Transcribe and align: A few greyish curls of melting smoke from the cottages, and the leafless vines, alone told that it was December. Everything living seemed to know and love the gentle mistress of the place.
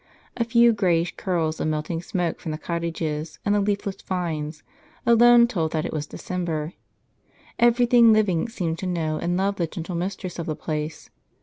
A 0.35 0.43
few 0.43 0.73
greyish 0.73 1.15
curls 1.15 1.59
of 1.59 1.67
melting 1.67 2.01
smoke 2.01 2.39
from 2.39 2.51
the 2.51 2.57
cottages, 2.57 3.37
and 3.45 3.53
the 3.53 3.59
leafless 3.59 4.01
vines, 4.01 4.63
alone 5.05 5.47
told 5.47 5.73
that 5.73 5.85
it 5.85 5.93
was 5.93 6.07
December. 6.07 6.73
Everything 7.59 8.11
living 8.11 8.49
seemed 8.49 8.79
to 8.79 8.87
know 8.87 9.19
and 9.19 9.37
love 9.37 9.57
the 9.57 9.67
gentle 9.67 9.93
mistress 9.93 10.39
of 10.39 10.47
the 10.47 10.55
place. 10.55 11.11